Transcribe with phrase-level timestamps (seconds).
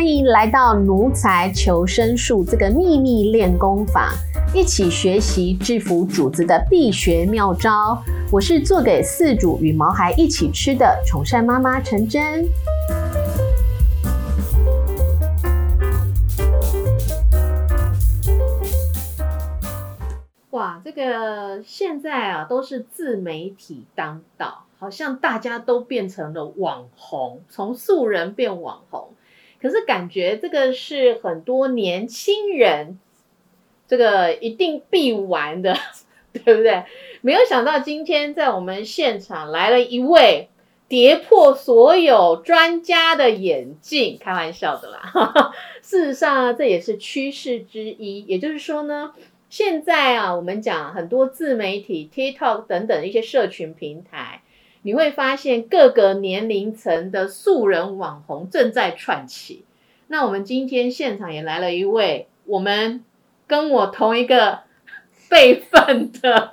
[0.00, 4.14] 欢迎来到奴才求生术这个秘密练功法，
[4.54, 8.02] 一起学习制服主子的必学妙招。
[8.32, 12.48] 我是做给四主与毛孩一起吃的宠善妈妈陈真。
[20.52, 29.10] 哇，这个现在啊都是自媒体当道，好像大家都变成了网红，从素人变网红。
[29.60, 32.98] 可是感觉这个是很多年轻人，
[33.86, 35.76] 这个一定必玩的，
[36.32, 36.84] 对不对？
[37.20, 40.48] 没有想到今天在我们现场来了一位
[40.88, 45.52] 跌破所有专家的眼镜，开玩笑的啦。
[45.82, 48.24] 事实上，这也是趋势之一。
[48.24, 49.12] 也就是说呢，
[49.50, 54.42] 现在啊，我们讲很多自媒体、TikTok 等等一些社群平台。
[54.82, 59.64] 你会发现各个年龄层的素人网红正在串起。
[60.08, 63.04] 那我们今天现场也来了一位，我们
[63.46, 64.60] 跟我同一个
[65.28, 66.52] 辈分的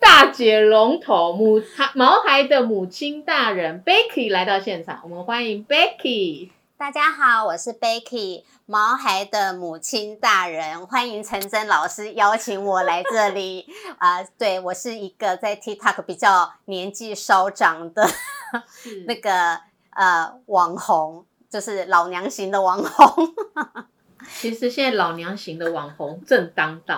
[0.00, 1.62] 大姐龙头母
[1.94, 6.50] 毛孩的母亲大人 Becky 来到现场，我们欢迎 Becky。
[6.78, 13.66] 大家好，我是 Becky 毛孩的母亲大人，欢迎陈真老师邀请我来这里
[13.98, 14.22] 啊！
[14.38, 18.08] 对我是一个在 TikTok 比较年纪稍长的
[19.08, 19.58] 那个
[19.90, 23.34] 呃网红，就是老娘型的网红。
[24.38, 26.94] 其实现在老娘型的网红正当道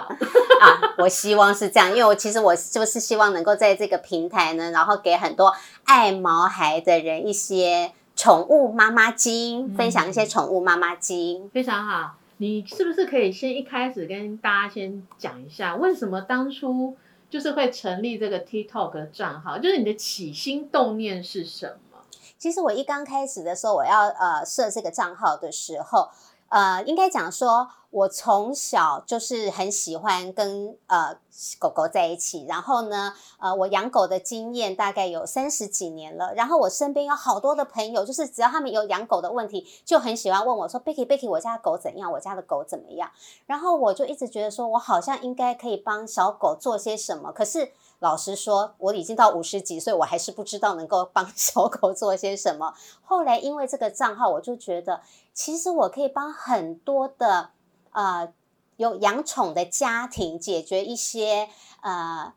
[0.60, 0.94] 啊！
[0.98, 7.94] 我希望是这样，因为我其实我就是希望能够在这个平台呢，然后给很多爱毛孩的人一些。
[8.20, 12.16] 宠物妈妈经分享一些宠物妈妈经，非常好。
[12.36, 16.94] 你是不是可以先一开始跟大家先讲一下，为什么当初
[17.30, 19.56] 就是会成立这个 TikTok 账号？
[19.56, 22.00] 就是你的起心动念是什么？
[22.36, 26.10] 其实我一刚开始的时候，我要呃设这个账号的时候。
[26.50, 31.16] 呃，应该讲说，我从小就是很喜欢跟呃
[31.58, 32.46] 狗狗在一起。
[32.48, 36.32] 然后呢，呃，我养狗的经验大概有三十几年了。
[36.34, 42.12] 然后我身边有好多的朋友，就是只要他们有养狗的问题，就很喜欢问我说：“Becky，Becky，我家的狗怎样？
[42.12, 43.10] 我家的狗怎么样？”
[43.46, 47.32] 然后我就一直觉得说，我好像应该可以帮小狗做些什么。
[47.32, 47.72] 可是。
[48.00, 52.72] 老实说，我已经到五十几岁，我还是不知道能够帮 小狗做些什么。
[53.02, 55.02] 后来因为这个账号，我就觉得
[55.34, 57.50] 其实我可以帮很多的
[57.92, 58.32] 呃
[58.76, 61.48] 有养宠的家庭解决一些
[61.82, 62.32] 呃。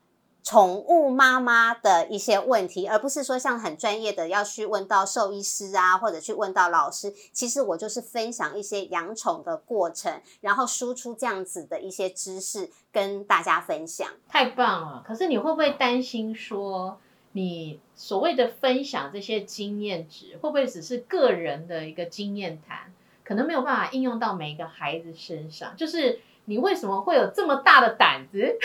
[0.46, 7.13] 宠物妈妈的一些问题，而不是说像很专业的要去问到兽医师啊，或者去问到老师。
[7.31, 14.06] 其实我就是分享一些养宠的过程，然后输出这样子的一些知识跟大家分享。
[14.28, 15.03] 太棒了！
[15.08, 17.00] 可是你会不会担心说，
[17.31, 22.93] 你所谓的分享这些经验值，会不会只是个人的一个经验谈，
[23.23, 25.75] 可能没有办法应用到每一个孩子身上？
[25.78, 28.57] 就是你为什么会有这么大的胆子？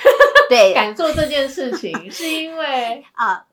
[0.48, 3.46] 对， 敢做这件事情，是因为 啊，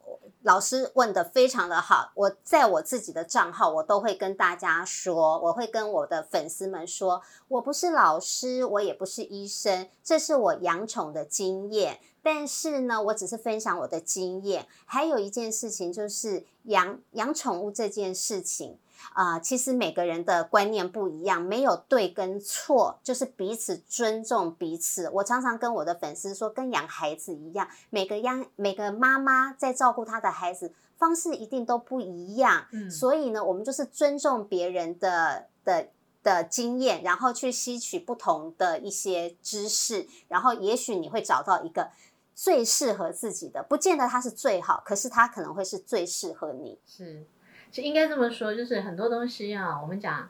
[0.44, 2.12] 老师问的非常的好。
[2.16, 12.00] 我在我自己的账号，我都会跟大家说，我会跟我的粉丝们说，我不是老师，我也不是医生，这是我养宠的经验。
[12.26, 14.66] 但是呢，我只是分享我的经验。
[14.86, 18.80] 还有一件事情，就是养养宠物这件事情。
[19.14, 25.08] 啊，其实每个人的观念不一样，没有对跟错，就是彼此尊重彼此。
[25.14, 32.66] 我常常跟我的粉丝说，跟养孩子一样，每个养每个妈妈在照顾她的孩子方式一定都不一样。
[32.72, 35.90] 嗯，所以呢，我们就是尊重别人的的
[36.24, 41.92] 的经验，然后去吸取不同的一些知识，然后也许你会找到一个
[42.36, 46.78] 最适合自己的，不见得它是最好，可是它可能会是最适合你。
[46.86, 47.26] 是。
[47.72, 50.30] 就应该这么说，就是很多东西啊，我们讲，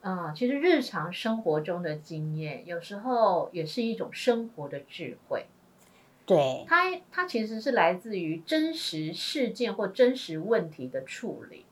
[0.00, 5.46] 嗯，其实日常生活中的经验，有时候也是一种生活的智慧。
[6.24, 11.66] 对，它它其实是来自于真实事件或真实问题的处理。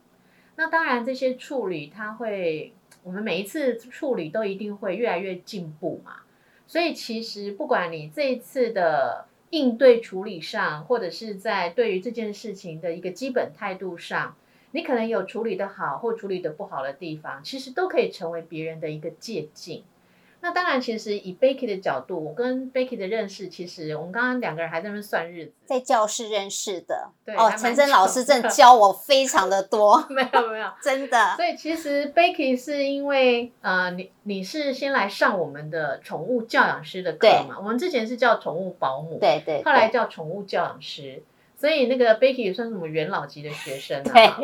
[0.56, 6.20] 那当然，这些处理它会，我们每一次处理都一定会越来越进步嘛。
[6.66, 14.36] 所以其实不管你这一次的应对处理上，或者是在对于这件事情的一个基本态度上。
[14.72, 19.82] 你可能有处理的好或处理的不好的地方，其实都可以成为别人的一个借鉴。
[20.40, 27.10] 那当然，其实以 Becky 的角度，我跟 Becky 的认识，其实我们刚刚两个人还在那边算日子，在教室认识的。
[27.24, 31.34] 对哦，陈真老师正 教我非常的多， 没有没有，真的。
[31.36, 37.56] 所以其实 Becky 是因为呃，你你是先来上我们的宠物教养师的课嘛？
[37.58, 41.22] 我们之前是叫宠物保姆，对对，后来叫宠物教养师，
[41.56, 44.40] 所以那个 Becky 也算是我们元老级的学生啊。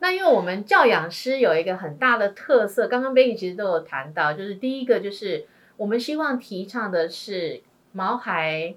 [0.00, 7.62] 那因为我们教养师有一个很大的特色，刚刚 Baby 其实都有谈到，就是第一个就是我们希望提倡的是
[7.92, 8.74] 毛孩，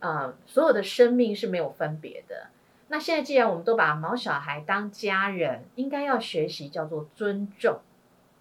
[0.00, 2.48] 呃，所有的生命是没有分别的。
[2.88, 7.80] 那现在既然我们都把毛小孩当家人，应该要学习叫做尊重，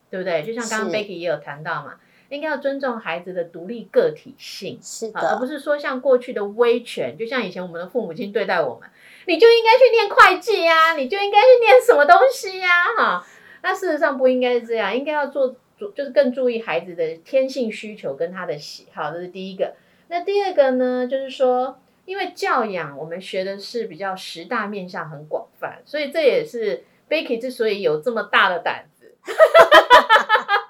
[0.10, 0.44] 对不对？
[0.44, 1.96] 就像刚刚 Becky 也有谈到嘛，
[2.34, 4.80] 应该要尊重孩子的独立个体性。
[4.82, 8.90] 是的，而不，是说像过去的威权，就像以前我们的父母亲对待我们，
[9.28, 13.26] 你就应该去念会计呀、你就应该去念什么东西呀、哈。
[13.62, 19.74] 那事实上不应该是这样，应该要做注，就是更注意孩子的天性需求跟他的喜好，这是第一个。
[20.08, 29.16] 那第二个呢，就是说，因为教养我们学的是比较十大面向很广泛，所以这也是 Becky 之所以有这么大的胆子。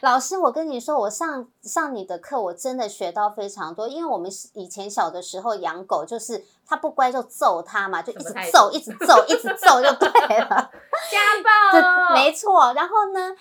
[0.00, 3.86] 老师，我跟你说，我上上你的课，我真的学到非常多。
[3.86, 10.08] 因为我们以前小的时候养狗，就是它不乖就揍它嘛，就一直揍，一直揍，一直 揍就对
[10.38, 10.48] 了。
[11.10, 12.72] 家 暴没错。
[12.72, 13.36] 然后呢，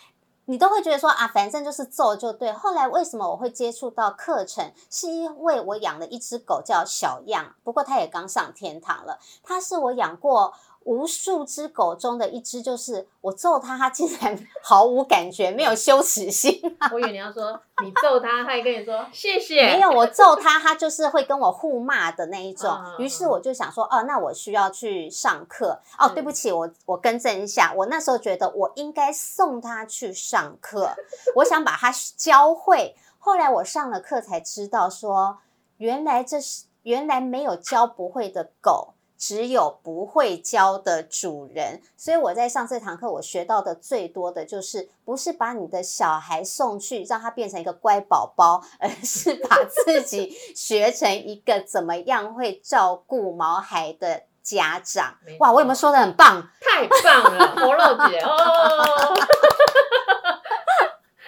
[0.46, 2.52] 你都会觉得说啊，反正就是揍就对。
[2.52, 4.74] 后来为什么我会接触到课程？
[4.90, 9.18] 是因为我养了一只狗叫小样，不过它也刚上天堂了。
[9.44, 10.54] 它是我养过。
[10.90, 16.60] 无数只狗中的一只，就是我揍它，它竟然 毫无感觉，没有羞耻心。
[16.92, 19.68] 我以为你要说你揍它，它还跟你说谢谢。
[19.68, 22.96] 没有，我揍它，它就是会跟我互骂的那一种嗯。
[22.98, 25.80] 于是我就想说，哦，那我需要去上课。
[26.00, 30.90] 哦，是对不起，我我更正一下，我那时候觉得我应该送它去上课，
[31.36, 32.96] 我想把它教会。
[33.20, 35.38] 后来我上了课才知道说，
[35.78, 38.96] 原来这是原来没有教不会的狗。
[39.20, 55.18] 只有不会教的主人，所以我在上这堂课，我学到的最多的就是，不是把你的小孩送去让他变成一个乖宝宝，而是把自己 学成一个怎么样会照顾毛孩的家长。
[55.40, 56.50] 哇，我有没有说的很棒？
[56.62, 59.16] 太棒了，活肉姐哦，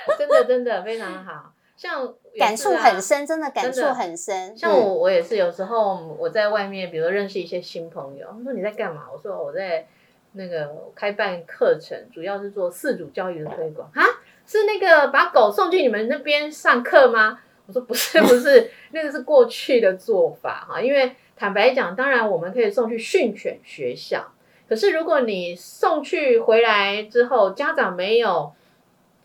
[0.18, 4.56] 真的真的非常好，像也感触很深，真的感触很深。
[4.56, 9.08] 像嗯我我也是有时候我在外面，比如认识一些新朋友，他们说你在干嘛？
[9.12, 9.88] 我说我在
[10.34, 14.06] 那个开办课程，主要是做四组教育的推广啊，
[14.46, 17.40] 是那个把狗送去你们那边上课吗？
[17.66, 24.32] 我说不是不是， 那个是过去的做法哈，因为坦白讲，当然我们可以送去训犬学校，
[24.70, 28.54] 可是如果你送去回来之后，家长没有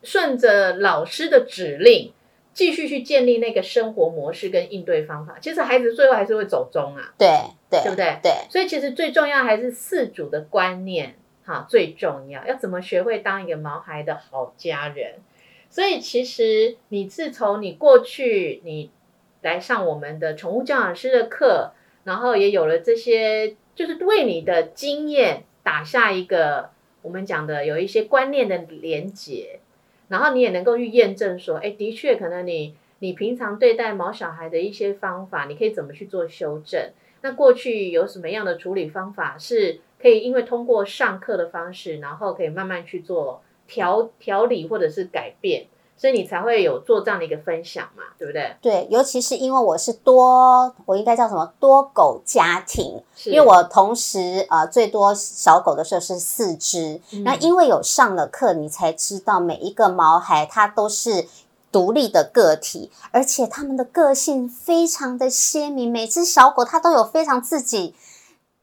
[0.02, 2.14] 顺着老师的指令。
[2.56, 7.28] 继续去建立那个生活模式跟应对方法，其实孩子最后还是会走中啊，对
[7.68, 8.18] 对对不对？
[8.22, 15.16] 对，所以其实最重要还是四主的观念，哈，最重要，要怎么学会当一个毛孩的好家人。
[15.68, 18.90] 所以其实你自从你过去你
[19.42, 21.72] 来上我们的宠物教养师的课，
[22.04, 26.70] 然后也有了这些，就是为你的经验打下一个
[27.02, 29.60] 我们讲的有一些观念的连结，
[30.08, 36.90] 然后你也能够去验证说，哎，的确可能你你平常对待毛小孩的一些方法，你可以怎么去做修正。
[37.22, 45.66] 那过去有什么样的处理方法是可以因为通过上课的方式，然后可以慢慢去做调调理或者是改变，
[45.96, 48.54] 所以你才会有做这样的一个分享嘛，对不对？
[48.60, 61.26] 对，尤其是因为我是多，我应该叫什么多狗家庭，因为我同时呃最多小狗的时候是四只，嗯那因为有上了课，你才知道每一个毛孩它都是
[61.73, 67.94] 独立的个体，而且它们的个性非常的鲜明，每只小狗它都有非常自己，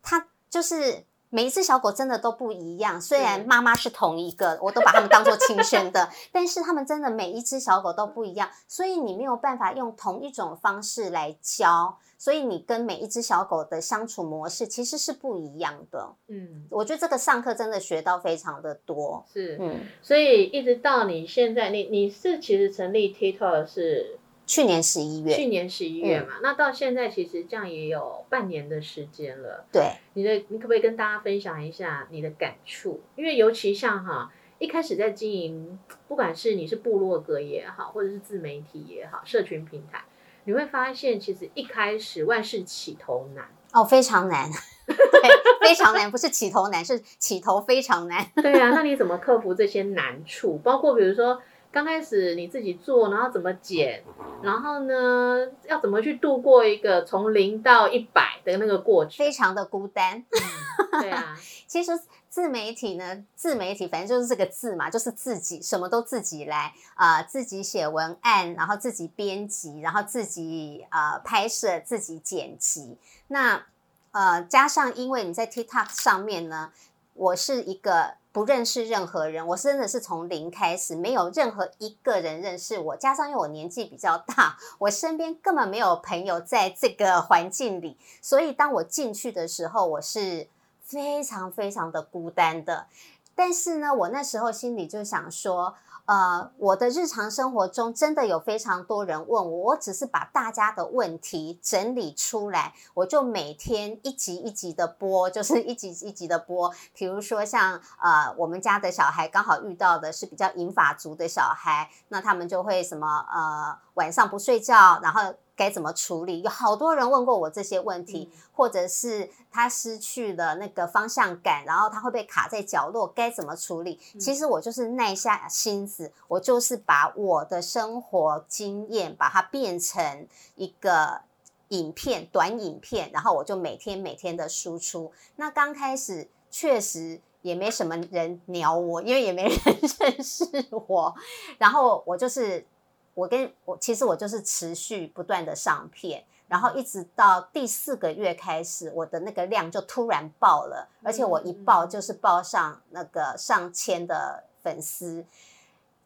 [0.01, 1.03] 它就是。
[1.33, 16.13] 每一只小狗真的都不一样，虽然妈妈是同一个，我都把它们当做亲生的，但是它们真的每一只小狗都不一样，所以你没有办法用同一种方式来教，所以你跟每一只小狗的相处模式其实是不一样的。
[16.27, 19.25] 嗯我觉得这个上课真的学到非常的多。
[19.33, 24.19] 是，嗯，所以一直到你现在，你你是其实成立 TikTok 是
[24.53, 29.65] 去年十一月，去年十一月嘛，那到现在其实这样也有半年的时间了。
[29.71, 33.01] 对，你的你可不可以跟大家分享一下你的感触？
[33.15, 40.03] 因为尤其像哈，一开始在经营，不管是你是部落格也好，或者是自媒体也好，社群平台，
[40.43, 43.47] 你会发现其实一开始万事起头难。
[43.71, 44.47] 哦，非常难，
[44.85, 48.23] 对，非常难，不是起头难，是起头非常难。
[48.35, 50.59] 对啊，那你怎么克服这些难处？
[50.59, 51.41] 包括比如说
[51.73, 54.03] 刚开始你自己做，然后怎么剪，
[54.43, 59.17] 然后呢，要怎么去度过一个从零到一百的那个过程？
[59.17, 60.19] 非常的孤单。
[60.19, 61.91] 嗯对啊， 其实
[62.29, 72.99] 自媒体呢，自媒体反正就是这个字嘛，就是自己什么都自己来啊、呃自己写文案，然后自己编辑，然后自己呃拍摄，自己剪辑。
[73.29, 73.65] 那
[74.11, 76.71] 呃加上因为你在 TikTok 上面呢，
[77.15, 82.97] 我是一个不认识任何人，我真的是从零开始，没有任何一个人认识我。
[82.97, 90.49] 加上因为我年纪比较大，我身边根本没有朋友在这个环境里，所以当我进去的时候，我是
[90.81, 92.87] 非常非常的孤单的。
[93.35, 95.75] 但是呢，我那时候心里就想说。
[96.05, 106.73] 呃，我的日常生活中真的有非常多人问我，我只是把大家的问题整理出来，我就每天一集一集的播，就是一集一集的播。
[106.93, 115.33] 比如说像呃，我们家的小孩刚好遇到的是比较银发族的小孩，那他们就会什么呃，晚上不睡觉，然后。
[115.55, 116.41] 该怎么处理？
[116.41, 123.99] 有好多人问过我这些问题，或者是他失去了那个方向感，然后他会被卡在角落，该怎么处理？
[124.19, 131.21] 其实我就是耐下心子，我就是把我的生活经验把它变成一个
[131.67, 135.11] 影片，短影片，然后我就每天每天的输出。
[135.35, 139.59] 那刚开始确实也没什么人鸟我，因为也没人
[139.99, 140.45] 认识
[140.87, 141.13] 我，
[141.59, 142.65] 然后我就是。
[143.13, 155.25] 我跟我其实我就是持续不断的上片，然后一直到第四个月开始，我的那个量就突然爆了，而且我一爆就是爆上那个上千的粉丝。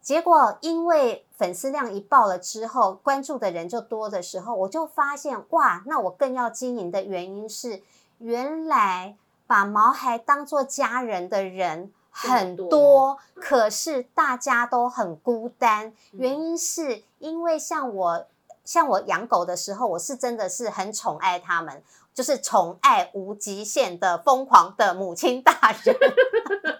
[0.00, 7.82] 结果因为粉丝量一爆了之后，关注的人就多的时候，我就发现哇，那我更要经营的原因是，
[8.18, 11.92] 原来把毛孩当做家人的人。
[12.20, 15.92] 很多，可是大家都很孤单。
[16.10, 18.26] 原因是因为像我，
[18.64, 21.80] 像我养狗的时候，我是真的是很宠爱他们，
[22.12, 25.52] 就是宠爱无极限的疯狂的母亲大
[25.84, 25.96] 人。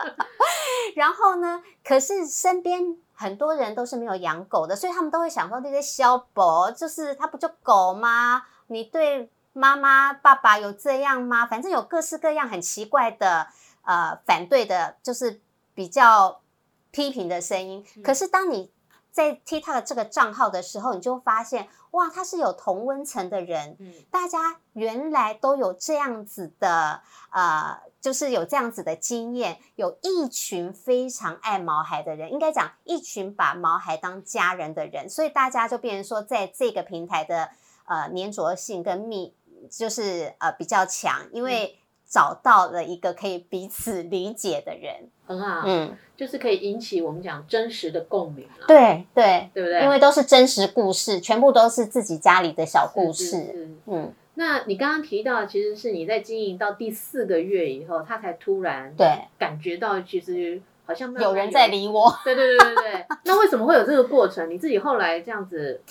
[0.96, 8.42] 然后呢，可是身边很多人都是没有养狗的，所以他们都会想说：那些小博就是他不就狗吗？
[8.66, 11.46] 你对妈妈、爸爸有这样吗？
[11.46, 13.46] 反正有各式各样很奇怪的。
[13.88, 15.40] 呃，反对的就是
[15.74, 16.42] 比较
[16.90, 17.82] 批评的声音。
[18.04, 18.70] 可是当你
[19.10, 23.78] 在踢他的这个账号的时候，你就发现，哇，他是有同温层的人。
[23.80, 35.08] 嗯，大家原来都有这样子的，呃，就是有这样子的经验，有一群非常爱毛孩的人，应该讲一群把毛孩当家人的人。
[35.08, 37.48] 所以大家就变成说，在这个平台的
[37.86, 39.34] 呃粘着性跟密，
[39.70, 41.77] 就是呃比较强，因为。
[42.08, 48.64] 找到了一个可以彼此理解的人，很好，嗯，就是可以引起我们讲真实的共鸣了。
[48.66, 49.82] 对对，对不对？
[49.82, 53.76] 因为都是真实故事，全部都是自己家里的小故事。
[53.86, 59.06] 嗯，那你刚刚提到，其实是你在经营到第四个月以后，他才突然对
[59.38, 62.10] 感觉到，其实好像有人在理我。
[62.24, 63.06] 对对对对对。
[63.24, 64.48] 那为什么会有这个过程？
[64.48, 65.82] 你自己后来这样子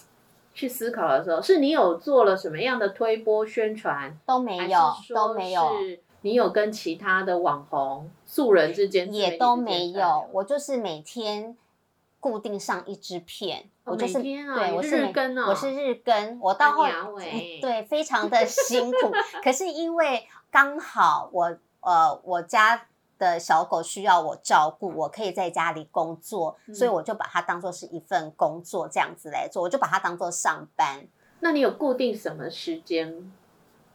[0.56, 4.18] 去思考的时候，是你有做了什么样的推波宣传？
[4.26, 4.80] 都没有，
[5.14, 5.70] 都没有。
[6.28, 11.56] 你有跟其他的网红素人之间也都没有，我就是每天
[12.20, 16.86] 固定上一支片，我就是对，我是日更哦，我是日更，我到后
[17.62, 19.10] 对非常的辛苦，
[19.42, 31.08] 可是因为刚好我呃我家的小狗需要我照顾，我可以在家里工作，所以我就把它当做是一份工作这样子来做，我就把它当做上班。
[31.40, 33.32] 那你有固定什么时间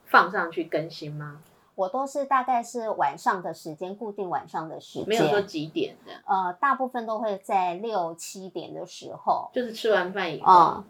[0.06, 1.42] 放上去更新吗？
[1.82, 6.12] 我都是大概是晚上的时间，固定晚上的时间，没有说几点的。
[6.24, 10.84] 呃，大部分都会在六七点的时候，就是吃完饭以后。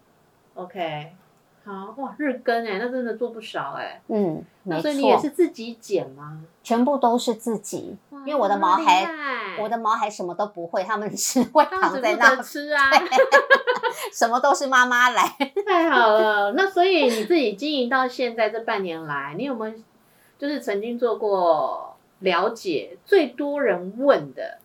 [0.55, 1.13] OK，
[1.65, 4.03] 好哇，日更哎，那真的做不少哎。
[4.09, 4.83] 嗯，没错。
[4.83, 6.43] 所以你也是自己剪吗？
[6.63, 9.09] 全部都是自己，因为我的毛孩，
[9.59, 12.91] 我的毛孩什么都不会，他们是 会躺在那吃啊，
[14.13, 15.23] 什么都是妈妈来。
[15.67, 19.75] 太好了，那所以你自己经营到现在这半年来，你有没有？
[20.43, 24.59] 就是曾经做过了解最多人问的，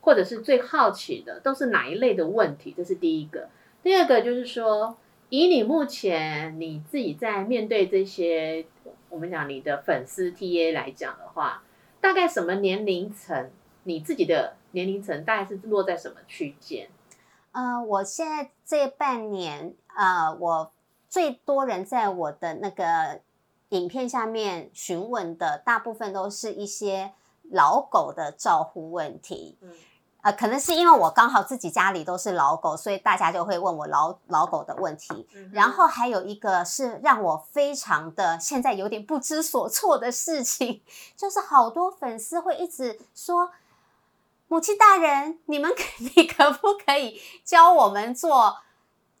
[0.00, 2.74] 或者是最好奇的，都是哪一类的问题？
[2.76, 3.48] 这是第一个。
[3.80, 4.96] 第二个就是说，
[5.28, 8.66] 以你目前你自己在面对这些
[9.08, 11.62] 我们讲你的粉丝 TA 来讲的话，
[12.00, 13.50] 大概什么年龄层？
[13.84, 16.88] 你自己的年龄层大概是落在什么区间？
[17.52, 20.72] 呃，我现在这半年，呃，我
[21.08, 23.20] 最多人在我的那个。
[23.70, 27.12] 影片下面询问的大部分都是一些
[27.50, 29.72] 老狗的照护问题，嗯，
[30.22, 35.26] 呃，可能是因为我刚好自己家里都是老狗，所以大家就会问我老老狗的问题。
[35.52, 40.82] 然后还有一个是让我非常的现在有点不知所措的事情，
[41.16, 43.50] 就是好多粉丝会一直说
[44.46, 45.72] ：“母亲大人，你们
[46.16, 48.58] 你可不可以教我们做？”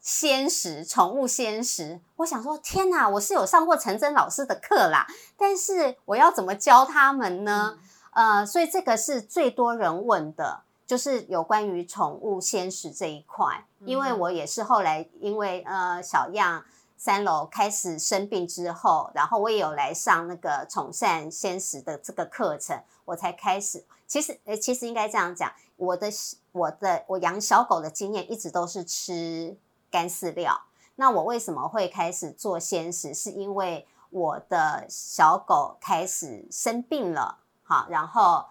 [0.00, 3.08] 鲜食，宠物鲜食，我想说，天哪！
[3.08, 7.78] 我是有上过陈真老师的课啦，但是我要怎么教他们呢？
[8.12, 16.64] 呃，所以这个是最多人问的，就是有关于宠物鲜食这一块，因为我也是后来因为呃小样。
[17.02, 23.82] 三楼开始生病之后，然后我也有来上那个宠善鲜食的这个课程，我才开始。
[24.06, 26.08] 其实，呃，其实应该这样讲，我的
[26.52, 29.56] 我的我养小狗的经验一直都是吃
[29.90, 30.62] 干饲料。
[30.96, 33.12] 那我为什么会开始做鲜食？
[33.14, 38.46] 是因为我的小狗开始生病了，好，然后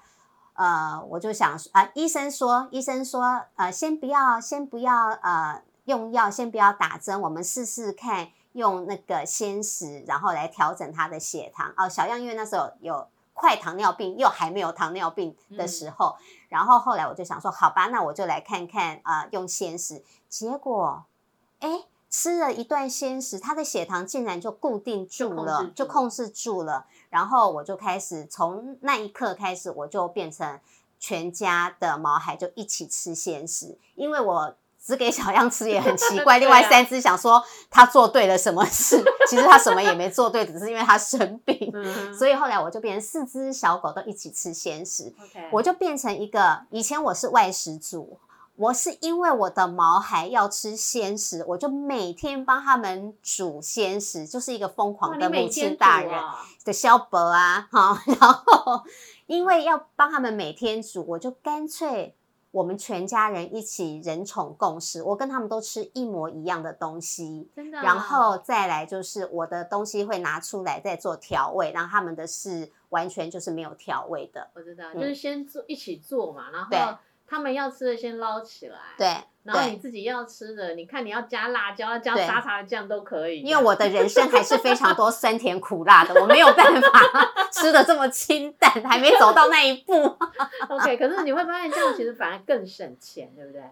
[0.54, 8.30] 呃，我就想啊，医生说，医生说，呃，先不要，先不要，呃，用药，先不要打针，我们试试看。
[8.54, 11.72] 用那个鲜食，然后来调整它的血糖。
[11.78, 16.18] 哦，小样因为那时候有快糖尿病，又还没有糖尿病的时候，
[16.50, 20.04] 然后后来我就想说，好吧，那我就来看看啊，用鲜食。
[20.28, 21.06] 结果，
[21.60, 26.86] 哎，吃了一段鲜食，他的血糖竟然就固定住了，就控制住了。
[27.10, 30.60] 然后我就开始从那一刻开始，我就变成
[31.00, 34.56] 全家的毛孩就一起吃鲜食，因为我。
[34.82, 36.40] 只给小样吃也很奇怪。
[36.40, 41.72] 另外三只想说他做对了什么事，其实他什么也没做对，只是因为他生病。
[42.18, 45.14] 所以后来我就变成四只小狗都一起吃鲜食。
[45.52, 48.18] 我就变成一个以前我是外食族，
[48.60, 56.14] 我是因为我的毛孩要吃鲜食，我就每天帮他们煮鲜食，就是一个疯狂的母亲大人
[56.66, 58.04] 的肖伯啊，哈。
[58.20, 58.84] 然后
[59.28, 62.16] 因为要帮他们每天煮，我就干脆。
[62.52, 67.80] 我们全家人一起人宠共食，我跟他们都吃一模一样的东西，真的。
[67.80, 74.50] 然后再来就是我的东西会拿出来再做调味，然后他们的是完全就是没有调味的。
[74.56, 76.98] 我知道，就是先做一起做嘛，然后
[77.30, 78.78] 他们要吃的先捞起来。
[78.98, 79.08] 对。
[79.44, 83.42] 然后你自己要吃的，你看你要加辣椒、要加沙茶酱都可以。
[83.42, 86.90] 因为我的人生还是非常多 酸甜苦辣的，我没有办法
[87.52, 89.94] 吃的这么清淡，还没走到那一步。
[90.70, 93.64] OK，可是你会发现这样其实反而更省钱，对不对？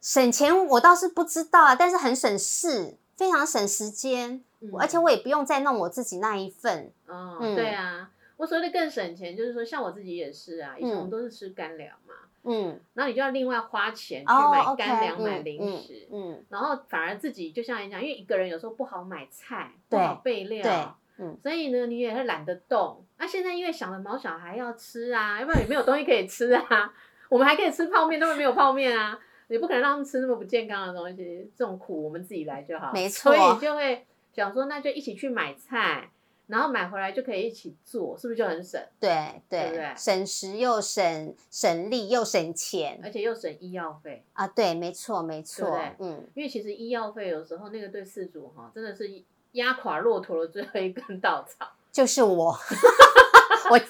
[0.00, 4.42] 省钱我倒是不知道啊，但是很省事，非常省时间，
[4.78, 6.90] 而且我也不用再弄我自己那一份。
[7.06, 12.03] 嗯，对啊，我所谓的更省钱，就是说像我自己也是啊，以前我们都是吃干粮嘛。
[12.44, 23.04] 嗯，然后你就要另外花钱去买干粮、买零食，嗯，然后反而自己就像你讲，因为一个人有时候不好买菜，不好备料，嗯，所以呢，你也会懒得动。
[23.16, 26.92] 那现在因为想了毛小孩要吃啊，要不然也没有东西可以吃啊。
[27.30, 32.92] 我们还可以吃泡面，他们没有泡面啊，你不可能让他们吃那么不健康的东西，这种苦我们自己来就好。
[32.92, 36.10] 没错，所以就会想说，那就一起去买菜。
[36.46, 38.80] 然后买回来就可以一起做，是不是就很省？
[39.00, 44.46] 对对对，省时又省省力又省钱，而且又省医药费啊！
[44.48, 49.10] 对，没错没错，嗯，因为其实医药费有时候那个对事主哈，真的是
[49.52, 51.66] 压垮骆驼的最后一根稻草。
[51.90, 52.52] 就是我，
[53.70, 53.80] 我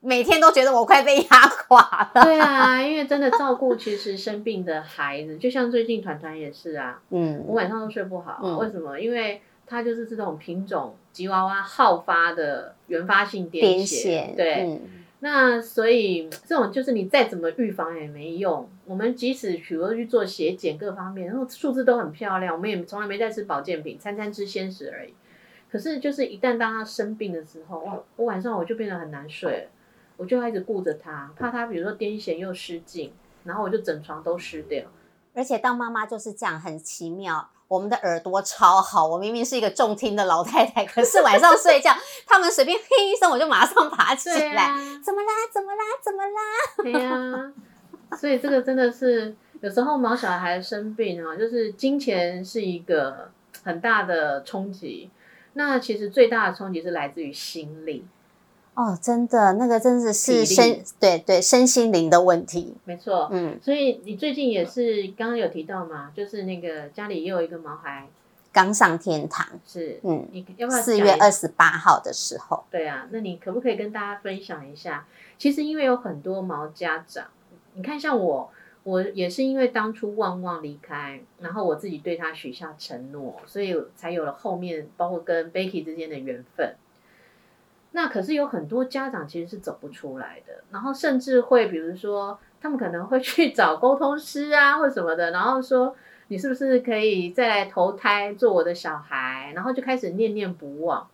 [0.00, 2.24] 每天都觉得我快被压垮了。
[2.24, 8.98] 对啊，因为真的照顾其实生病的孩子，就像最近团团也是啊，嗯，我晚上都睡不好，为什么？
[8.98, 14.80] 因为它就是这种品种吉娃娃好发的原发性癫痫，对，
[15.20, 18.68] 那所以这种就是你再怎么预防也没用。
[18.84, 25.12] 我们即使比如去做血检各方面，然后数字都很漂亮，我们也从来没在吃保健品，餐餐吃鲜食而已。
[25.68, 29.68] 可是就是一旦当他生病的时候，哇，我晚上我就变得很难睡，
[30.16, 34.84] 我就一直顾着他，怕他比如说癫痫又失禁，然后我就整床都湿掉。
[35.34, 37.50] 而且当妈妈就是这样，很奇妙。
[37.68, 41.92] 我们的耳朵超好，我明明是一个重听的老太太， 可是晚上睡觉，
[42.26, 44.76] 他们随便嘿一声，我就马上爬起来。
[45.04, 45.32] 怎么啦？
[45.52, 45.82] 怎么啦？
[46.02, 46.40] 怎么啦？
[46.82, 47.52] 对呀，
[48.16, 53.30] 所以这个真的是有时候毛小孩生病啊，就是金钱是一个
[53.64, 55.10] 很大的冲击。
[55.54, 58.04] 那其实最大的冲击是来自于心理。
[58.76, 68.06] 哦，真的，那个真的是身对对身心灵的问题，没错，嗯，所以你最近也是刚刚有提到嘛，就是那个家里也有一个毛孩。
[68.52, 72.64] 刚上天堂，是，嗯，你要不要四月二十八号的时候？
[72.70, 75.06] 对啊，那你可不可以跟大家分享一下？
[75.36, 77.26] 其实因为有很多毛家长，
[77.74, 78.50] 你看像我，
[78.84, 86.76] 我也是因为当初旺旺离开，然后我自己对他许下承诺，所以才有了后面包括跟 Becky 之间的缘分。
[87.96, 95.96] 那可是有很多家长其实是走不出来的，然后甚至会比如说，他们可能会去 找沟通师啊或什么的，然后说
[96.28, 101.08] 你是不是可以再来投胎做我的小孩，然后就开始念念不忘。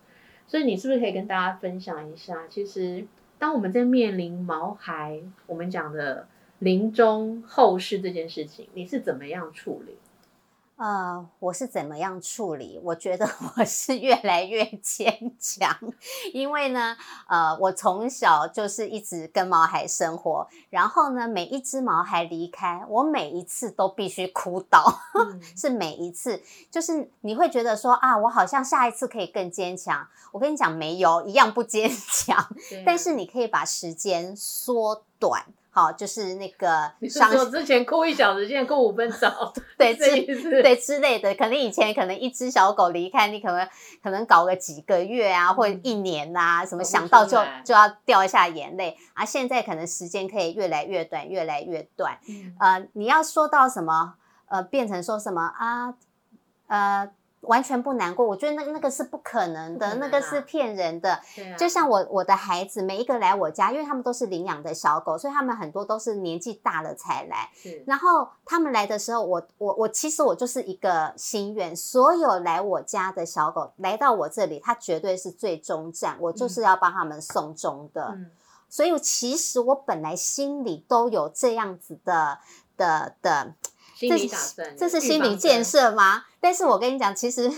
[0.45, 3.05] 所以你是不是可以跟大家分享一下，其实
[3.39, 6.27] 当我们在面临毛孩，我们讲的
[6.59, 9.95] 临终后事这件事情，你是怎么样处理？
[10.75, 12.79] 呃，我是怎么样处理？
[12.83, 15.77] 我觉得我是越来越坚强，
[16.33, 24.99] 因为呢，呃，我从小就是一直跟毛孩生活，然后呢，每一只毛孩离开，我每一次都必须哭倒，
[25.55, 30.07] 是每一次，就是你会觉得说啊，我好像下一次可以更坚强。
[30.31, 32.49] 我跟你讲，没有一样不坚强，
[32.83, 35.45] 但是你可以把时间缩短。
[35.75, 39.27] 好，就是那个， 你说之前哭一小时，现在哭五分钟，
[39.75, 43.67] 对，之对之类的，可能以前可能一只小狗离开，你可能
[44.03, 49.25] 可能搞个几个月啊，或者一年呐，什么想到就就要掉一下眼泪啊。
[49.25, 52.19] 现在可能时间可以越来越短，越来越短。
[52.59, 54.13] 呃，你要说到什么，
[54.45, 55.95] 呃，变成说什么啊，
[56.67, 57.11] 呃。
[57.43, 61.19] 完全不难过，我觉得那那个是不可能的，那个是骗人的。
[61.57, 67.49] 就像我我的孩子，每一个来我家，因为他们都是领养的小狗，所以他们很多都是年纪大了才来。
[67.85, 78.17] 然后他们来的时候，我我我其实我就是一个心愿，所有来我家的小狗来到我这里，它绝对是最终站，我就是要帮他们送终的。
[78.69, 82.39] 所以其实我本来心里都有这样子的
[82.77, 83.53] 的的。
[83.95, 86.25] 这是这是心理建设吗？
[86.43, 87.49] 但是我跟你讲，其实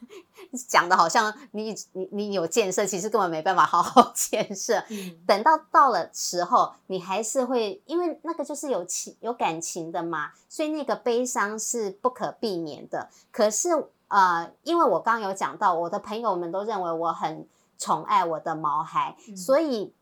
[0.66, 4.82] 讲的好像你你你有建设，其实根本没办法好好 建设。
[5.26, 13.10] 等到到了时候，你还是会因为那个就是有情有感情的嘛，所以那个悲伤是不可避免的。
[13.30, 13.68] 可是
[14.08, 17.46] 呃，因为我刚刚有讲到，我的朋友们都认为我很
[17.78, 19.92] 宠爱我的毛孩，所以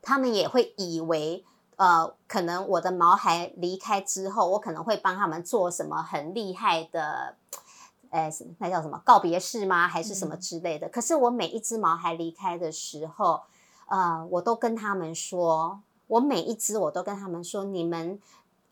[0.00, 1.44] 他们也会以为。
[1.78, 7.36] 呃，可能我的毛孩离开之后，我可能会帮他们做什么很厉害的，
[8.10, 9.88] 呃，那叫什么告别式吗？
[9.88, 10.88] 还是什么之类的？
[10.88, 13.40] 可是我每一只毛孩离开的时候，
[13.86, 18.20] 呃，我都跟他们说，我每一只我都跟他们说，你们。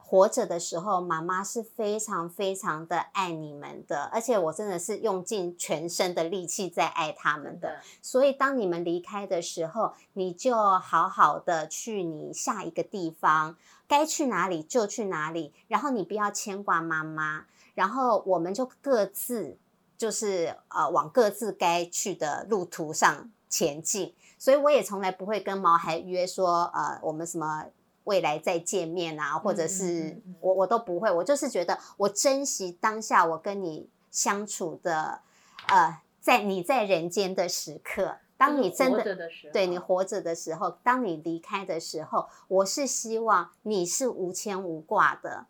[0.09, 7.81] 活着的时候，妈妈是非常非常的爱你们的，而且我真的是用尽全身的力气在爱他们的。
[8.01, 13.57] 所以当你们离开的时候，你就好好的去你下一个地方，
[13.88, 19.59] 该去哪里就去哪里，然后你不要牵挂妈妈，然后我们就各自
[19.99, 24.14] 就是呃往各自该去的路途上前进。
[24.38, 27.64] 所以我也从来不会跟毛孩约说呃我们什么。
[28.07, 35.21] 未来再见面啊，或者是我我都不会，我就是觉得我珍惜当下我跟你相处的，
[35.69, 39.16] 呃，在你在人间的时刻，当你真的
[39.53, 45.47] 对你活着的时候，当你离开的时候，我是希望你是无牵无挂的，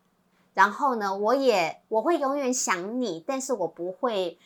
[0.52, 4.38] 然后呢，我也我会永远想你，但是我不会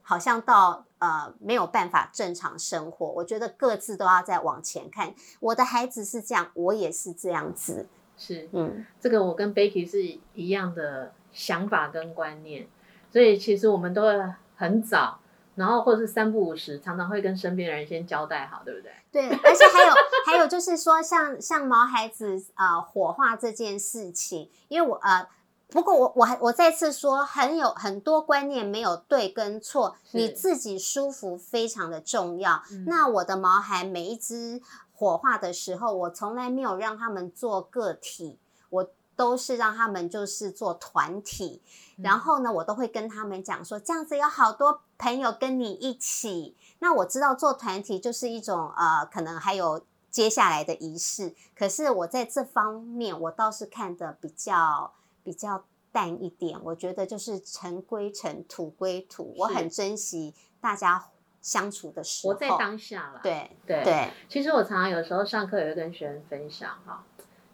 [0.00, 0.85] 好像到。
[0.98, 5.14] 呃，没有办法正常生活，我觉得各自都要再往前看。
[5.40, 7.86] 我的孩子是这样，我也是这样子。
[8.16, 10.02] 是，嗯，这个我跟 Becky 是
[10.34, 12.66] 一样的想法跟观念，
[13.12, 15.20] 所以其实我们都会很早，
[15.54, 18.92] 然后或者是三不五时，常常会跟身边的人先交代好，对不对？
[19.12, 19.94] 对，而且还有
[20.26, 25.28] 还有就是说，像像毛孩子啊火化这件事情，因为我呃。
[25.68, 32.62] 不过我我还我再次说，很有很多观念没有对跟错，你自己舒服非常的重要。
[32.86, 34.62] 那我的毛孩每一只
[34.94, 38.38] 火化的时候，我从来没有让他们做个体，
[38.70, 41.60] 我都是让他们就是做团体。
[41.96, 46.54] 然后呢，我都会跟他们讲说，这样子有好多朋友跟你一起。
[46.78, 51.34] 那我知道做团体就是一种呃，可能还有接下来的仪式。
[51.58, 54.92] 可是我在这方面，我倒是看的比较。
[55.26, 59.34] 比较淡一点，我觉得就是尘归尘，土归土。
[59.36, 61.04] 我很珍惜大家
[61.42, 63.18] 相处的时候，活在当下了。
[63.24, 64.10] 对对对。
[64.28, 67.04] 其实我常常有时候上课也会跟学生分享哈，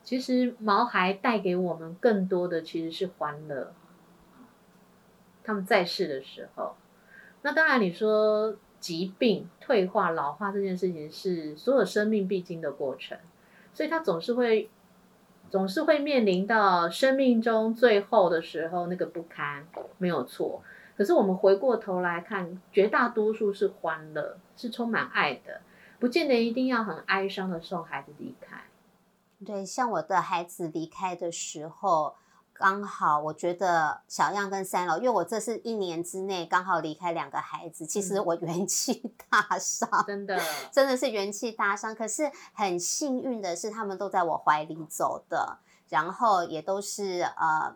[0.04, 3.72] 其实毛孩带给我们更多的其实是欢乐。
[5.42, 6.76] 他们在世的时候，
[7.40, 13.16] 那当然你说疾病、退化、老化这件事情是所有生命必经的过程，
[13.72, 14.68] 所以他总是会。
[15.52, 19.66] 总是会面临到生命中最后的时候那个不堪，
[19.98, 20.62] 没有错。
[20.96, 25.60] 可是我们回过头来看，绝大多数是欢乐，是充满爱的，
[25.98, 28.62] 不见得一定要很哀伤的送孩子离开。
[29.44, 32.14] 对，像我的孩子离开的时候。
[32.62, 41.92] 刚好，我觉得小样跟三楼，因为我这是一年之内刚好离开两个孩子，其实我元气大伤，真的，真的是元气大伤。
[41.92, 47.74] 可是很幸运的是，他们都在我怀里走的，然后也都是呃，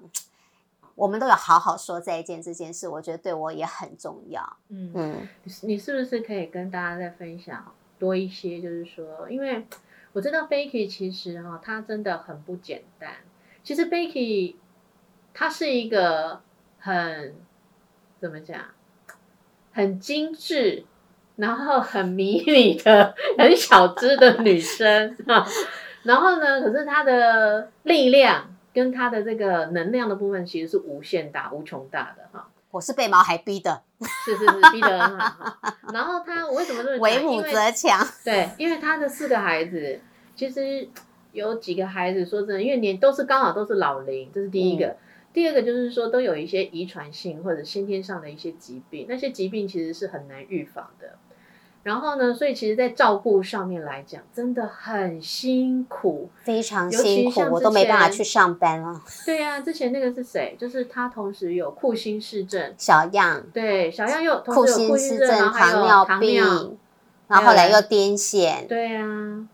[0.94, 4.56] 我们都有好好说再见这件事，我觉得对我也很重要。
[4.68, 5.28] 嗯嗯，
[5.62, 8.62] 你是不是可以跟大家再分享多一些？
[8.62, 9.66] 就是说，因为
[10.12, 13.14] 我知道 Becky 其实哈，他真的很不简单。
[13.64, 14.54] 其实 Becky。
[15.38, 16.40] 他是一个
[16.78, 17.34] 很
[18.18, 18.58] 怎么讲，
[19.70, 20.86] 很精致，
[21.36, 25.46] 然后很迷你的、 很小只的女生啊。
[26.04, 32.48] 然后呢，可是她的力量跟她的这个能量的部分，其实是无限大、无穷大的哈。
[32.70, 33.82] 我是被毛孩逼的，
[34.24, 35.58] 是是是，逼得很好。
[35.92, 38.02] 然后她我为什么这么为母则强。
[38.24, 40.00] 对，因为他的四个孩子，
[40.34, 40.88] 其实
[41.32, 44.96] 有几个孩子，说真的，因为年都是刚好都是老龄，这是第一个。
[45.36, 51.18] 第二个就是说，都有一些遗传性或者先天上的一些疾病，那些疾病其实是很难预防的。
[51.82, 56.30] 然后呢，所以其实，在照顾上面来讲，真的很辛苦。
[56.42, 58.98] 非常辛苦我都没办法去上班了。
[59.26, 60.56] 对呀、之前那个是谁？
[60.58, 66.78] 就是他同时有库欣氏症，小样，对，小样又同库欣氏症、糖尿病，
[67.28, 68.66] 然后后来又癫痫。
[68.66, 69.46] 对呀、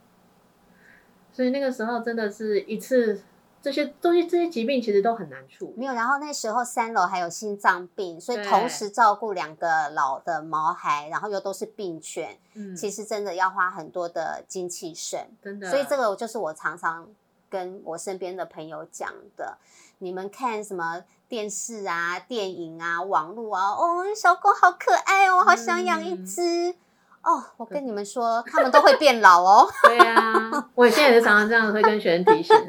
[1.32, 3.20] 所以那个时候真的是一次，
[3.62, 5.75] 这些东西这些疾病其实都很难处理。
[5.77, 15.18] 没有，然后那时候三楼还有心脏病，所以同时照顾两个老的毛孩，然后又都是病犬，嗯，其实真的要花很多的精气神。
[15.42, 17.09] 真的，所以这个就是我常常
[17.48, 19.57] 跟我身边的朋友讲的。
[19.98, 26.75] 你们看什么电视啊、电影啊、网络啊，哦，小狗好可爱哦，好想养一嗯只。
[27.22, 29.68] 哦，我跟你们说，他们都会变老哦。
[29.85, 32.66] 对啊、我现在也是常常这样会跟学生提醒啊。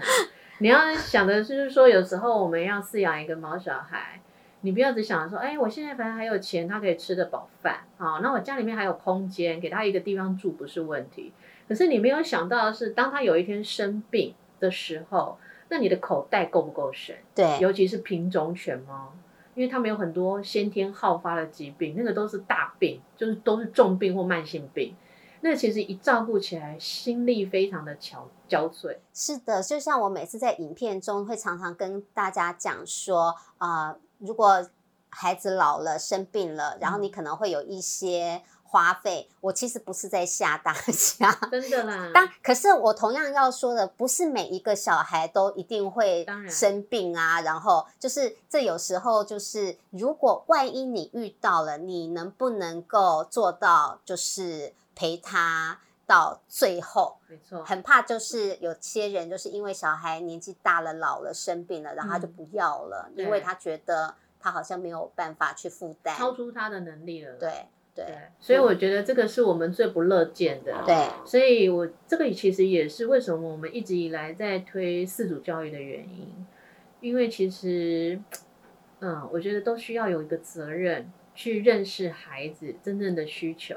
[0.64, 4.22] 你要想的就是说，有时候我们要饲养一个毛小孩，
[4.62, 11.34] 你不要只想着说，哎，我现在反正还有钱，他可以吃得饱饭，好，那我家里面还有空间，给他一个地方住不是问题。
[11.68, 17.18] 可是你没有想到的是，当他有一天生病的时候，那你的口袋够不够深？
[17.36, 19.14] 对，尤其是品种犬猫，
[19.56, 24.96] 因为它们有很多先天好发的疾病，那个都是大病，就是都是重病或慢性病。
[25.44, 28.96] 那其实一照顾起来，心力非常的憔憔悴。
[29.14, 34.66] 是的，就像我每次在影片中会常常跟大家讲说，啊，如果
[35.10, 41.38] 孩子老了生病了，然后你可能会有一些花费，我其实不是在吓大家。
[41.52, 47.42] 真的啦，但可是我同样要说的，不是每一个小孩都一定会生病啊。
[47.42, 57.18] 然后就是这有时候就是，如果万一你遇到了，你能不能够做到就是陪他到最后？
[57.28, 66.16] 没错，很怕就是有些人就是因为小孩年纪大了、老了、生病了，然后他就嗯不要了，对因为他觉得他好像没有办法去负担。
[66.16, 67.34] 超出他的能力了。
[67.36, 67.52] 对
[67.96, 70.84] 对对，所以我觉得这个是我们最不乐见的。
[70.86, 76.46] 对，所以我这个其实也是为什么我们一直以来在推四组教育的原因，
[77.02, 78.20] 因为其实，
[79.00, 83.76] 嗯，我觉得都需要有一个责任去认识孩子真正的需求。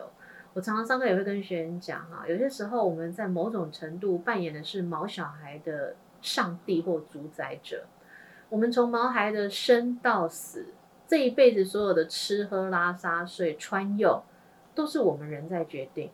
[0.56, 7.84] 我常常上课也会跟学员讲啊，有些时候我们在某种程度扮演的是毛小孩的上帝或主宰者。
[8.48, 10.68] 我们从毛孩的生到死，
[11.06, 14.22] 这一辈子所有的吃喝拉撒睡穿用，
[14.74, 16.10] 都是我们人在决定。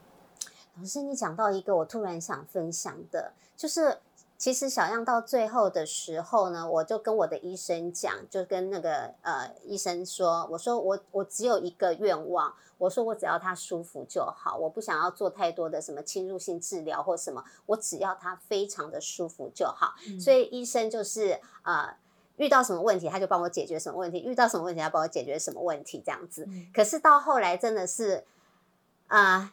[0.77, 3.99] 老师，你讲到一个我突然想分享的，就是
[4.43, 19.95] 其实小样到最后的时候呢，我就跟我的医生讲，就跟那个呃医生说，我说我我只有一个愿望，我说我只要他舒服就好，我不想要做太多的什么侵入性治疗或什么，我只要他非常的舒服就好。
[20.19, 21.95] 所以医生就是呃。
[22.39, 26.45] 遇到什么问题，他就帮我解决什么问题；遇到什么问题，他帮我解决什么问题，这样子。
[26.49, 28.25] 嗯可是到后来真的是，
[29.07, 29.53] 啊、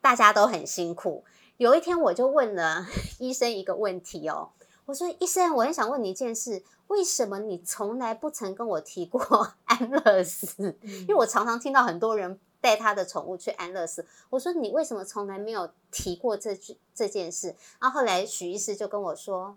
[0.00, 1.22] 大家都很辛苦。
[1.58, 2.86] 有一天我就问了
[3.18, 4.50] 医生一个问题哦，
[4.84, 10.76] 我说：“医生，我很想问你一件事，为什么你从来不曾跟我提过 安乐死？
[10.82, 14.06] 因为我常常听到很多人带他的宠物去安乐死。
[14.30, 17.56] 我说你为什么从来没有提过这句这件事？
[17.80, 19.56] 然后后来许医师就跟我说：“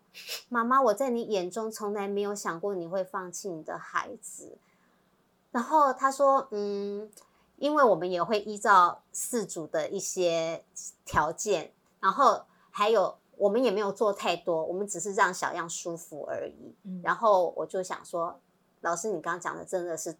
[0.49, 4.57] 妈妈，我在你眼中从来没有想过你会放弃你的孩子。”
[5.51, 7.09] 然后他说：“嗯，
[7.57, 10.63] 因为我们也会依照饲主的一些
[11.05, 16.75] 条件，然后还有我们也没有做太多，我们只是让小样舒服而已。
[16.83, 18.39] 嗯然后我就想说，
[18.81, 20.15] 老师你刚刚讲的真的是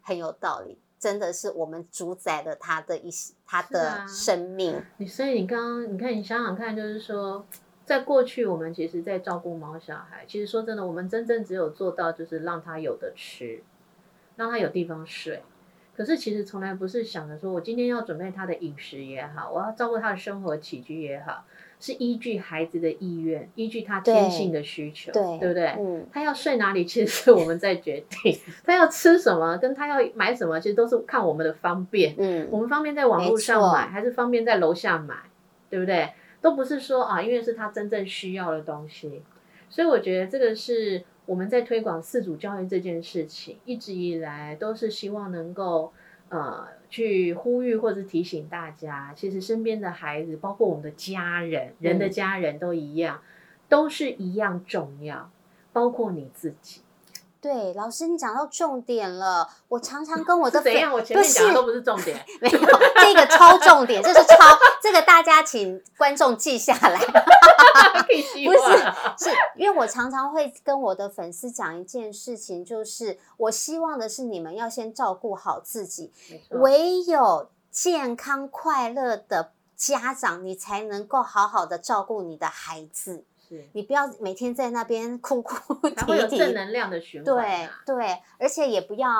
[0.00, 4.84] 很有道理，真的是我们主宰了他的一些他的生命。
[4.98, 7.44] 你所以你刚刚你看，你想想看，就是说，
[7.84, 13.62] 在过去我们其实，在照顾毛小孩，其实说真的，我们真正只有做到就是让他有的吃，
[14.36, 15.42] 让他有地方睡。
[15.94, 21.44] 可是其实从来不是想着说我今天要准备他的饮食也好，我要照顾他的生活起居也好，
[21.78, 25.66] 是依据孩子的意愿，依据他天性的需求，对对不对？
[25.78, 32.14] 嗯，他要睡哪里，其实是我们在决定； 他要吃什么，跟他要买什么，其实都是看我们的方便。
[32.16, 35.14] 嗯我们方便在网络上买，还是方便在楼下买，
[35.68, 36.10] 对不对？
[36.40, 39.22] 都不是说啊，因为是他真正需要的东西。
[39.68, 45.92] 所以我觉得这个是我们在推广四组教育这件事情，一直以来都是希望能够
[46.28, 53.22] 呃去呼吁或者提醒大家，其实身边的孩子，包括我们的家人，人的家人都一样，
[53.68, 55.30] 都是一样重要，
[55.72, 56.82] 包括你自己。
[57.42, 59.48] 对，老师，你讲到重点了。
[59.66, 60.92] 我常常 跟我的怎样？
[60.92, 67.00] 我前面讲的都不是重点，没有这个超重点，这是超这个大家请观众记下来。
[67.02, 76.12] 不是，是因为我常常会跟我的粉丝讲一件事情，就是我希望的是你们要先照顾好自己，
[76.50, 83.24] 唯有健康快乐的家长，你才能够好好的照顾你的孩子。
[83.72, 87.34] 你不要每天在那边哭哭啼啼，正能量的循环。
[87.34, 89.10] 对对，而且也不要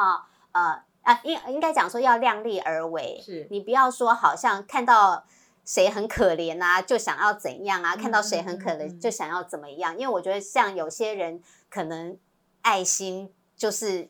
[0.52, 3.20] 呃啊，应应该讲说要量力而为。
[3.24, 5.24] 是你不要说好像看到
[5.64, 9.96] 谁很可怜啊，就想要怎样啊；看到谁很可怜，就想要怎么样。
[9.96, 12.16] 因为我觉得像有些人可能
[12.62, 14.08] 爱心就是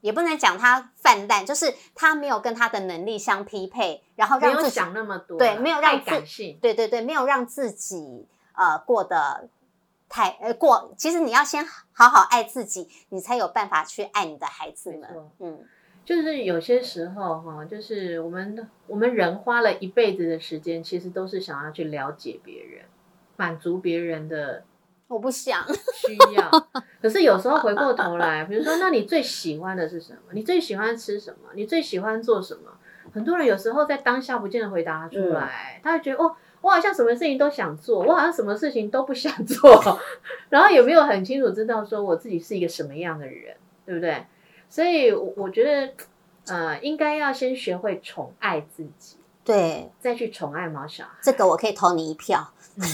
[0.00, 8.26] 也不能讲他泛滥，就是他没有跟他的能力相匹配，然后让自己想那么多，对，没有让感性，对对对，没有让自己。
[8.54, 9.48] 呃，过得
[10.08, 15.08] 太呃过，其实你要先好好爱自己，你才有办法去爱你的孩子们。
[15.38, 15.64] 嗯，
[16.04, 22.84] 就是有些时候哈，就是我们我们人花了一辈子的时间，其实都是想要去了解别人，
[23.36, 24.64] 满足别人的。
[25.08, 26.50] 我不想需要，
[27.02, 30.32] 可是有时候回过头来，比如说，那你最喜欢的是什么？
[30.32, 31.50] 你最喜欢吃什么？
[31.54, 32.70] 你最喜欢做什么？
[33.12, 36.34] 很多人有时候在当下不见得回答出来，他会觉得哦。
[36.62, 39.98] 我好像什么事情都想做，我好像什么事情都不想做，
[40.48, 44.24] 然后有没有很清楚知道说我自己是一个什么样的人，对不对？
[44.70, 45.92] 所以我觉得，
[46.46, 51.10] 呃，应该要先学会宠爱自己，对，再去宠爱毛小孩。
[51.20, 52.84] 这个我可以投你一票，嗯，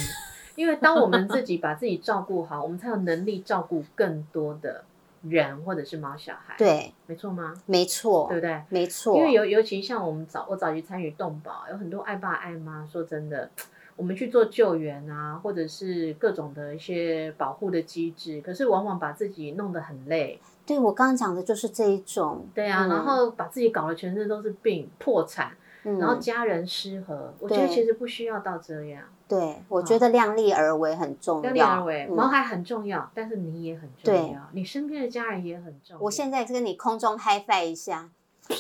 [0.57, 4.83] 因为当我们自己把自己照顾好，我们才有能力照顾更多的。
[5.23, 7.55] 人或者是毛小孩，对，没错吗？
[7.67, 8.63] 没错，对不对？
[8.69, 12.87] 没错，因为尤尤其像我们早我早期参与动保，有很多爱爸爱妈。
[12.87, 13.51] 说真的，
[13.97, 20.41] 我们去做救援啊，或者是各种的一些保护的机制，可是往往把自己弄得很累。
[20.65, 25.53] 对我刚刚讲的就是这一种，对啊，然后把自己搞得全身都是病，破产。
[25.83, 29.05] 然后家人失和，我觉得其实不需要到这样。
[29.29, 31.51] 对，我觉得量力而为很重要。
[31.51, 36.01] 量力而为，毛孩很重要，但是你也很重要，你身边的家人也很重要。
[36.01, 38.09] 我现在跟你空中嗨翻一下。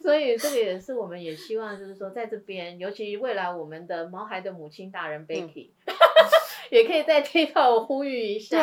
[0.00, 5.70] 所以这个也是我们也希望，就是说在这边，尤其未来我们的毛孩的母亲大人 Becky。
[6.70, 8.56] 也可以在 TikTok 呼吁一下，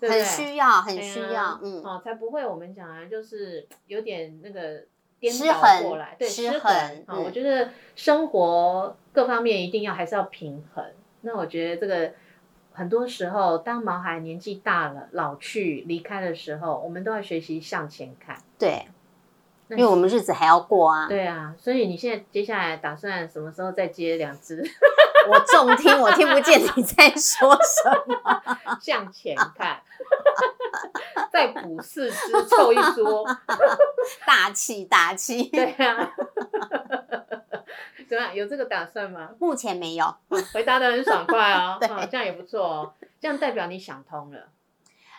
[0.00, 4.82] 对，很需要，很需要，嗯，哦，才不会我们讲啊，就是有点那个
[5.18, 6.72] 颠倒过来，对，失衡
[7.06, 7.18] 啊。
[7.18, 10.84] 我觉得生活各方面一定要还是要平衡。
[11.22, 12.12] 那我觉得这个
[12.72, 18.86] 很多时候，当毛孩年纪大了、老去、离开的时候，我们都要学习向前看，对，
[19.70, 21.08] 因为我们日子还要过啊。
[21.08, 24.62] 对啊，所以你现在接下来打算什么时候再接两只？
[25.28, 28.42] 我重听，我听不见你在说什么。
[28.80, 29.80] 向前看，
[31.32, 33.24] 在股市之，凑一桌，
[34.26, 35.44] 大气大气。
[35.44, 36.12] 对啊，
[38.08, 38.34] 怎么样？
[38.34, 39.30] 有这个打算吗？
[39.38, 40.14] 目前没有。
[40.52, 41.78] 回答的很爽快哦，
[42.10, 42.92] 这样也不错哦。
[43.20, 44.48] 这样代表你想通了。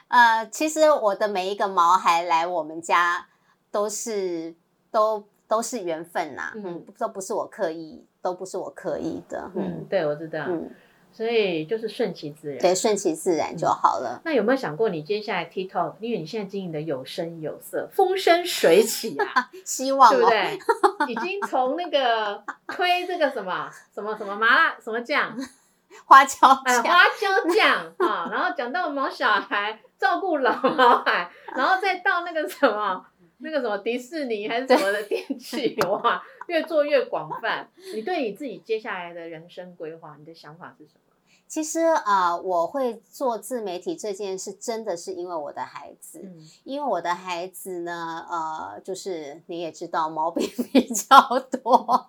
[0.08, 3.28] 呃，其实我的每一个毛孩来我们家，
[3.72, 4.56] 都是
[4.90, 6.54] 都都是缘分呐。
[6.56, 8.07] 嗯，都不是我刻意。
[8.22, 10.70] 都不是我刻意的，嗯，对，我知道，嗯，
[11.12, 14.22] 所以就是顺其自然，对，顺其自然就好了。
[14.26, 20.60] 那有没有想过，你接下来 TikTok，因为你现在经营的有声有色，风生水起啊， 希望对不对？
[21.08, 25.36] 已经从那个推这个什么什么什么麻辣什么酱，
[26.06, 33.06] 花椒哎，花椒酱啊，然后讲到毛小孩照顾老毛孩，然后再到那个什么。
[33.40, 37.70] 那个什么迪士尼还是什么的电器 哇，越做越广泛。
[37.94, 41.07] 你对你自己接下来的人生规划，你的想法是什么？
[41.48, 46.20] 其实啊，我会做自媒体这件事，真的是因为我的孩子。
[46.22, 51.18] 嗯，因为我的孩子呢，呃，就是你也知道，毛病 比较
[51.62, 52.08] 多，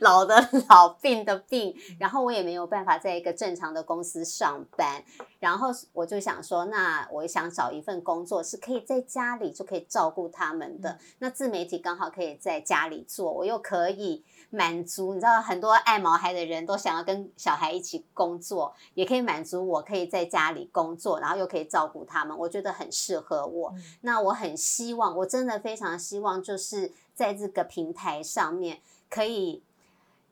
[0.00, 1.74] 老的老，病的病。
[1.98, 5.02] 然后我也没有办法在一个正常的公司上班，
[5.40, 10.98] 然后我就想说，那我想找一份工作，是可以在家里就可以照顾他们的。
[11.18, 14.22] 那自媒体刚好可以在家里做，我又可以。
[14.50, 23.74] 满足你知道很多爱毛孩的人都想要跟小孩一起工作，也可以满足我可以在家里工作，然后又可以照顾他们，我觉得很适合我。
[24.02, 28.80] 那我很希望，我真的非常希望，就是在这个平台上面
[29.10, 29.62] 可以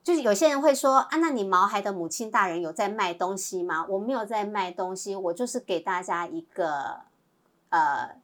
[0.03, 3.85] 就是有些人会说啊，那你毛孩的母亲大人有在卖东西吗？
[3.89, 7.01] 我没有在卖东西，我就是给大家一个
[7.71, 8.17] 呃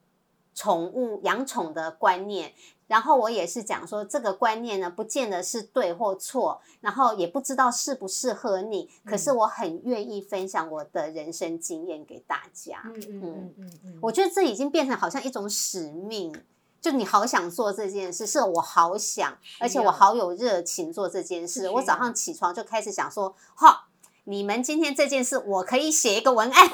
[0.55, 2.53] 宠物养宠的观念。
[2.91, 8.91] 然后我也是讲说，这个观念呢，不见得是对或错，然后也不知道适不适合你。
[9.05, 12.82] 可是我很愿意分享我的人生经验给大家。
[12.86, 16.34] 嗯嗯嗯嗯嗯，我觉得这已经变成好像一种使命，
[16.80, 21.70] 就你好想做这件事，是我好想，而且我好有热情做这件事。
[21.70, 23.86] 我早上起床就开始想说，哈，
[24.24, 26.68] 你们今天这件事，我可以写一个文案，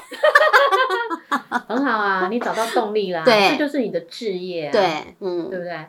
[1.69, 5.87] 很好啊，你找到动力啦， 对这就是你的置业、啊，对，嗯，对不对？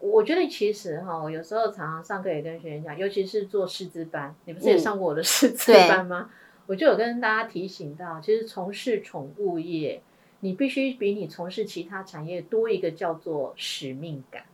[0.00, 6.30] 我觉得其实哈，我有时候常常上课也跟学员讲，尤其是做师资班，你不是也嗯上过我的师资班吗？
[6.66, 10.02] 我就有跟大家提醒到，其实从事宠物业，
[10.40, 14.44] 你必须比你从事其他产业多一个叫做使命感。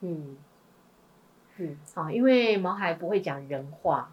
[0.00, 0.36] 嗯，
[1.58, 4.12] 嗯，啊，因为毛孩不会讲人话，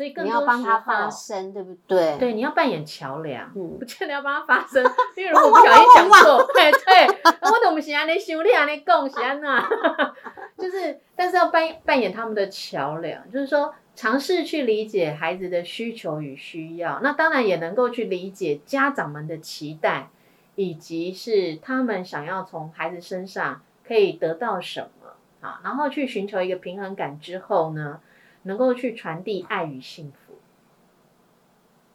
[0.00, 2.16] 所以更你多要帮他发声，对不对？
[2.18, 4.82] 对，你要扮演桥梁，嗯不见得要帮他发声，
[5.14, 9.48] 因为如果不小心讲错，对对，我怎么是安尼修炼安尼讲是安怎？
[10.56, 20.08] 就是，但是要扮扮演他们的桥梁，就是说尝试去理解孩子的需求与需要，那当然也能够去理解家长们的期待，
[20.54, 28.00] 以及是他们想要从孩子身上可以得到什么啊，然后去寻求一个平衡感之后呢，
[28.42, 30.34] 能够去传递爱与幸福，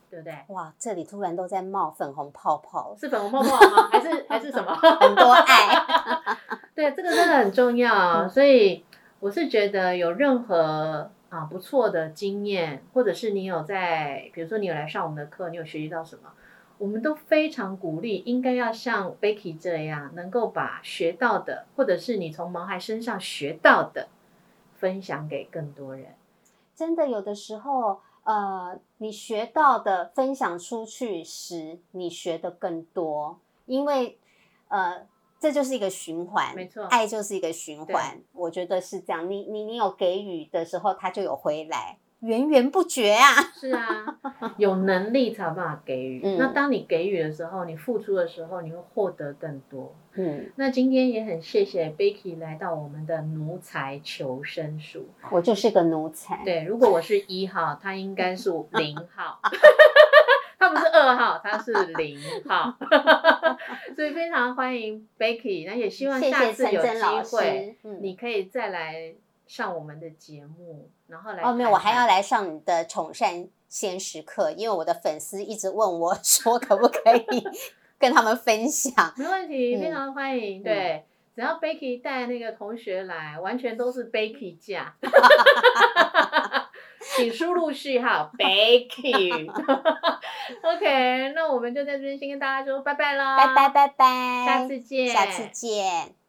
[0.09, 0.37] 对不对？
[0.49, 3.89] 哇，这里突然都在冒粉红泡泡， 是粉红泡泡吗？
[3.91, 4.73] 还是还是什么？
[4.99, 5.45] 很多爱。
[6.75, 8.27] 对，这个真的很重要。
[8.27, 8.83] 所以
[9.19, 16.33] 我是觉得有任何啊不错的经验，或者是你有在，比如说你有来上我们的课，你有学习到什么，
[16.77, 24.09] 我们都非常鼓励，应该要像 Becky 这样，能够把学到的，或者是你从毛孩身上学到的，
[24.75, 26.07] 分享给更多人。
[26.75, 34.19] 真的有的时候，呃，你学到的分享出去时，你学的更多，因为
[34.67, 35.07] 呃，
[35.39, 39.29] 这就是一个循环，没错爱就是一个循环，我觉得是这样。
[39.29, 43.31] 你你你有给予的时候，它就有回来，源源不绝啊。
[43.53, 44.17] 是啊，
[44.57, 46.21] 有能力才有办法给予。
[46.23, 49.95] 嗯那当你给予的时候，你付出的时候，你会获得更多。
[50.13, 55.09] 嗯，那今天也很谢谢 Becky 来到我们的奴才求生术。
[55.29, 56.43] 我就是个奴才。
[56.43, 59.39] 对，如果我是一号，他应该是零号，
[60.57, 62.17] 他不是二号，他是零
[62.47, 62.77] 号，
[63.95, 65.67] 所以非常欢迎 Becky。
[65.67, 69.13] 那也希望下次有机会，你可以再来
[69.47, 77.43] 上我们的节目，然后来哦，没有，我还要谈来上你的宠善先时课，因为我的粉丝一直问我 说，可不可以
[77.99, 79.13] 跟他们分享？
[79.17, 80.63] 没问题，嗯非常欢迎。
[80.63, 84.95] 对，只要 Becky 带那个同学来，完全都是 Becky 价。
[87.15, 89.49] 请输入序号 Becky。
[90.61, 96.24] OK，那我们就在这边先跟大家说拜拜啦，拜拜，拜拜，下次见，下次见。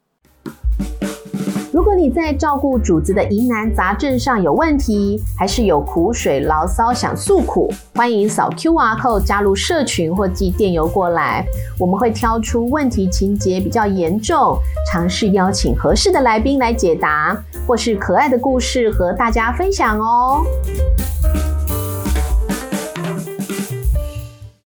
[1.76, 11.44] 如果你在照顾主子的疑难杂症上有问题，还是有苦水牢骚想诉苦，欢迎扫 QR code 加入社群或寄电邮过来，
[11.78, 14.56] 我们会挑出问题情节比较严重，
[14.90, 20.46] 尝试邀请合适的来宾来解答，或是可爱的故事和大家分享哦。